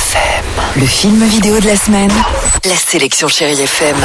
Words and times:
FM. 0.00 0.80
Le 0.80 0.86
film 0.86 1.22
vidéo 1.24 1.60
de 1.60 1.66
la 1.66 1.76
semaine. 1.76 2.10
La 2.64 2.74
sélection 2.74 3.28
Chérie 3.28 3.60
FM. 3.60 3.96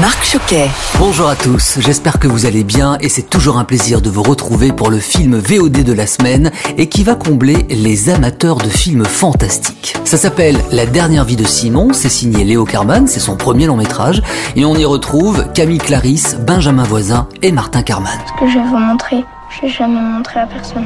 Marc 0.00 0.22
Choquet. 0.22 0.68
Bonjour 0.98 1.26
à 1.28 1.36
tous, 1.36 1.78
j'espère 1.80 2.18
que 2.18 2.28
vous 2.28 2.44
allez 2.44 2.64
bien 2.64 2.98
et 3.00 3.08
c'est 3.08 3.30
toujours 3.30 3.56
un 3.56 3.64
plaisir 3.64 4.02
de 4.02 4.10
vous 4.10 4.22
retrouver 4.22 4.72
pour 4.72 4.90
le 4.90 4.98
film 4.98 5.38
VOD 5.38 5.84
de 5.84 5.92
la 5.94 6.06
semaine 6.06 6.50
et 6.76 6.88
qui 6.90 7.02
va 7.02 7.14
combler 7.14 7.66
les 7.70 8.10
amateurs 8.10 8.58
de 8.58 8.68
films 8.68 9.06
fantastiques. 9.06 9.96
Ça 10.04 10.18
s'appelle 10.18 10.58
La 10.70 10.84
dernière 10.84 11.24
vie 11.24 11.36
de 11.36 11.46
Simon, 11.46 11.94
c'est 11.94 12.10
signé 12.10 12.44
Léo 12.44 12.66
Carman, 12.66 13.06
c'est 13.06 13.20
son 13.20 13.36
premier 13.36 13.64
long 13.66 13.76
métrage 13.76 14.22
et 14.54 14.66
on 14.66 14.76
y 14.76 14.84
retrouve 14.84 15.46
Camille 15.54 15.78
Clarisse, 15.78 16.36
Benjamin 16.46 16.84
Voisin 16.84 17.26
et 17.40 17.52
Martin 17.52 17.82
Carman. 17.82 18.18
que 18.38 18.46
je 18.48 18.58
vais 18.58 18.64
vous 18.66 18.76
montrer. 18.76 19.24
Je 19.50 19.62
vais 19.66 19.72
jamais 19.72 20.00
montrer 20.00 20.40
à 20.40 20.46
personne. 20.46 20.84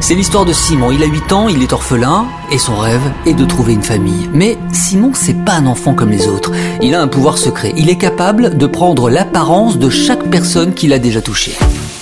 C'est 0.00 0.14
l'histoire 0.14 0.44
de 0.44 0.52
Simon. 0.52 0.92
Il 0.92 1.02
a 1.02 1.06
8 1.06 1.32
ans, 1.32 1.48
il 1.48 1.62
est 1.62 1.72
orphelin 1.72 2.26
et 2.52 2.58
son 2.58 2.76
rêve 2.76 3.02
est 3.26 3.34
de 3.34 3.44
trouver 3.44 3.72
une 3.72 3.82
famille. 3.82 4.30
Mais 4.32 4.56
Simon, 4.72 5.10
c'est 5.12 5.44
pas 5.44 5.54
un 5.54 5.66
enfant 5.66 5.94
comme 5.94 6.10
les 6.10 6.28
autres. 6.28 6.52
Il 6.80 6.94
a 6.94 7.02
un 7.02 7.08
pouvoir 7.08 7.36
secret. 7.36 7.74
Il 7.76 7.90
est 7.90 7.98
capable 7.98 8.56
de 8.56 8.66
prendre 8.66 9.10
l'apparence 9.10 9.76
de 9.78 9.90
chaque 9.90 10.30
personne 10.30 10.72
qu'il 10.72 10.92
a 10.92 10.98
déjà 10.98 11.20
touchée. 11.20 11.56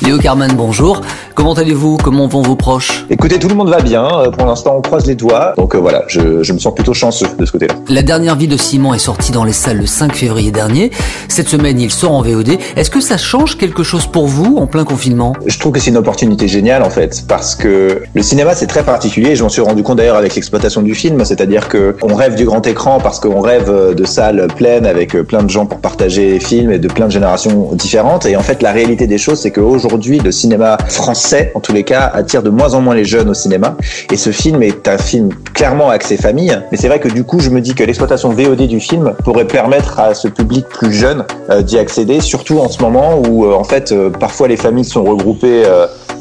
Léo 0.06 0.18
Carman, 0.18 0.52
bonjour. 0.54 1.00
Comment 1.34 1.54
allez-vous? 1.54 1.96
Comment 1.96 2.28
vont 2.28 2.40
vos 2.40 2.54
proches? 2.54 3.04
Écoutez, 3.10 3.40
tout 3.40 3.48
le 3.48 3.56
monde 3.56 3.68
va 3.70 3.80
bien. 3.80 4.06
Euh, 4.06 4.30
Pour 4.30 4.46
l'instant, 4.46 4.76
on 4.78 4.80
croise 4.80 5.04
les 5.04 5.16
doigts. 5.16 5.52
Donc 5.56 5.74
euh, 5.74 5.78
voilà, 5.78 6.04
je, 6.06 6.44
je 6.44 6.52
me 6.52 6.58
sens 6.60 6.72
plutôt 6.74 6.94
chanceux 6.94 7.26
de 7.36 7.44
ce 7.44 7.50
côté-là. 7.50 7.74
La 7.88 8.02
dernière 8.02 8.36
vie 8.36 8.46
de 8.46 8.56
Simon 8.56 8.94
est 8.94 8.98
sortie 9.00 9.32
dans 9.32 9.42
les 9.42 9.52
salles 9.52 9.78
le 9.78 9.86
5 9.86 10.14
février 10.14 10.52
dernier. 10.52 10.92
Cette 11.28 11.48
semaine, 11.48 11.80
il 11.80 11.90
sort 11.90 12.12
en 12.12 12.22
VOD. 12.22 12.56
Est-ce 12.76 12.88
que 12.88 13.00
ça 13.00 13.16
change 13.18 13.58
quelque 13.58 13.82
chose 13.82 14.06
pour 14.06 14.28
vous 14.28 14.56
en 14.58 14.68
plein 14.68 14.84
confinement? 14.84 15.34
Je 15.44 15.58
trouve 15.58 15.72
que 15.72 15.80
c'est 15.80 15.90
une 15.90 15.96
opportunité 15.96 16.46
géniale 16.46 16.84
en 16.84 16.90
fait, 16.90 17.24
parce 17.26 17.56
que 17.56 18.02
le 18.14 18.22
cinéma 18.22 18.54
c'est 18.54 18.68
très 18.68 18.84
particulier. 18.84 19.34
Je 19.34 19.42
m'en 19.42 19.48
suis 19.48 19.60
rendu 19.62 19.82
compte 19.82 19.98
d'ailleurs 19.98 20.16
avec 20.16 20.36
l'exploitation 20.36 20.82
du 20.82 20.94
film, 20.94 21.24
c'est-à-dire 21.24 21.68
que 21.68 21.96
on 22.02 22.14
rêve 22.14 22.36
du 22.36 22.44
grand 22.44 22.64
écran 22.68 23.00
parce 23.02 23.18
qu'on 23.18 23.40
rêve 23.40 23.68
euh, 23.70 23.92
de 23.92 24.04
salles 24.04 24.46
pleines 24.56 24.86
avec 24.86 25.14
plein 25.24 25.42
de 25.42 25.50
gens 25.50 25.66
pour 25.66 25.80
partager 25.80 26.30
les 26.30 26.40
films 26.40 26.70
et 26.70 26.78
de 26.78 26.88
plein 26.88 27.06
de 27.06 27.12
générations 27.12 27.70
différentes. 27.74 28.24
Et 28.26 28.36
en 28.36 28.42
fait, 28.42 28.62
la 28.62 28.70
réalité 28.72 29.06
des 29.08 29.18
choses, 29.18 29.40
c'est 29.40 29.50
qu'aujourd'hui, 29.50 29.95
le 29.96 30.30
cinéma 30.30 30.76
français, 30.88 31.52
en 31.54 31.60
tous 31.60 31.72
les 31.72 31.82
cas, 31.82 32.10
attire 32.12 32.42
de 32.42 32.50
moins 32.50 32.74
en 32.74 32.80
moins 32.80 32.94
les 32.94 33.04
jeunes 33.04 33.28
au 33.28 33.34
cinéma. 33.34 33.76
Et 34.12 34.16
ce 34.16 34.30
film 34.30 34.62
est 34.62 34.88
un 34.88 34.98
film 34.98 35.30
clairement 35.54 35.90
axé 35.90 36.16
famille. 36.16 36.56
Mais 36.70 36.76
c'est 36.76 36.88
vrai 36.88 37.00
que 37.00 37.08
du 37.08 37.24
coup, 37.24 37.40
je 37.40 37.50
me 37.50 37.60
dis 37.60 37.74
que 37.74 37.82
l'exploitation 37.82 38.30
VOD 38.30 38.66
du 38.66 38.80
film 38.80 39.14
pourrait 39.24 39.46
permettre 39.46 39.98
à 39.98 40.14
ce 40.14 40.28
public 40.28 40.66
plus 40.68 40.92
jeune 40.92 41.24
euh, 41.50 41.62
d'y 41.62 41.78
accéder, 41.78 42.20
surtout 42.20 42.60
en 42.60 42.68
ce 42.68 42.80
moment 42.82 43.20
où, 43.28 43.44
euh, 43.44 43.54
en 43.54 43.64
fait, 43.64 43.92
euh, 43.92 44.10
parfois 44.10 44.48
les 44.48 44.56
familles 44.56 44.84
sont 44.84 45.04
regroupées 45.04 45.64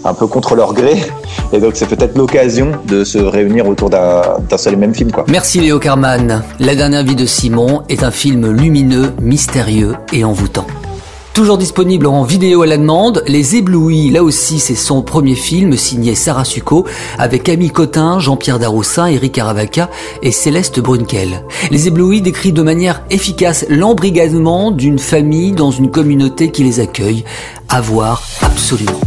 un 0.03 0.13
peu 0.13 0.27
contre 0.27 0.55
leur 0.55 0.73
gré. 0.73 0.95
Et 1.53 1.59
donc, 1.59 1.73
c'est 1.75 1.87
peut-être 1.87 2.17
l'occasion 2.17 2.71
de 2.87 3.03
se 3.03 3.17
réunir 3.17 3.67
autour 3.67 3.89
d'un 3.89 4.21
d'un 4.49 4.57
seul 4.57 4.73
et 4.73 4.77
même 4.77 4.93
film, 4.93 5.11
quoi. 5.11 5.25
Merci 5.27 5.59
Léo 5.59 5.79
Carman. 5.79 6.43
La 6.59 6.75
dernière 6.75 7.03
vie 7.03 7.15
de 7.15 7.25
Simon 7.25 7.83
est 7.89 8.03
un 8.03 8.11
film 8.11 8.51
lumineux, 8.51 9.13
mystérieux 9.21 9.93
et 10.11 10.23
envoûtant. 10.23 10.65
Toujours 11.35 11.57
disponible 11.57 12.07
en 12.07 12.23
vidéo 12.23 12.61
à 12.61 12.65
la 12.65 12.77
demande, 12.77 13.21
Les 13.27 13.57
Éblouis, 13.57 14.09
là 14.09 14.23
aussi 14.23 14.57
c'est 14.57 14.73
son 14.73 15.01
premier 15.01 15.35
film 15.35 15.75
signé 15.75 16.15
Sarah 16.15 16.45
Succo 16.45 16.85
avec 17.19 17.43
Camille 17.43 17.71
Cotin, 17.71 18.19
Jean-Pierre 18.19 18.57
Daroussin, 18.57 19.07
Eric 19.07 19.37
Aravaca 19.37 19.89
et 20.23 20.31
Céleste 20.31 20.79
Brunkel. 20.79 21.43
Les 21.71 21.89
Éblouis 21.89 22.21
décrit 22.21 22.53
de 22.53 22.61
manière 22.61 23.03
efficace 23.09 23.65
l'embrigadement 23.67 24.71
d'une 24.71 24.97
famille 24.97 25.51
dans 25.51 25.71
une 25.71 25.91
communauté 25.91 26.51
qui 26.51 26.63
les 26.63 26.79
accueille. 26.79 27.25
À 27.67 27.81
voir 27.81 28.23
absolument. 28.41 29.01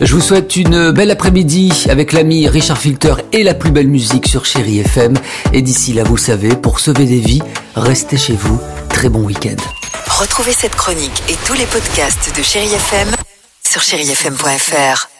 Je 0.00 0.12
vous 0.16 0.20
souhaite 0.20 0.56
une 0.56 0.90
belle 0.90 1.12
après-midi 1.12 1.86
avec 1.88 2.12
l'ami 2.12 2.48
Richard 2.48 2.78
Filter 2.78 3.14
et 3.32 3.44
la 3.44 3.54
plus 3.54 3.70
belle 3.70 3.88
musique 3.88 4.26
sur 4.26 4.46
Chéri 4.46 4.80
FM. 4.80 5.14
Et 5.52 5.62
d'ici 5.62 5.92
là, 5.92 6.02
vous 6.02 6.16
savez, 6.16 6.56
pour 6.56 6.80
sauver 6.80 7.04
des 7.04 7.20
vies, 7.20 7.42
restez 7.76 8.16
chez 8.16 8.34
vous. 8.34 8.58
Très 8.88 9.08
bon 9.08 9.22
week-end. 9.22 9.77
Retrouvez 10.18 10.52
cette 10.52 10.74
chronique 10.74 11.22
et 11.28 11.36
tous 11.46 11.52
les 11.52 11.66
podcasts 11.66 12.36
de 12.36 12.42
Chérie 12.42 12.74
FM 12.74 13.14
sur 13.64 13.80
chérifm.fr. 13.80 15.17